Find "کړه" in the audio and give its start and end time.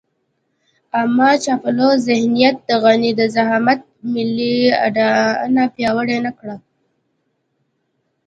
6.39-6.55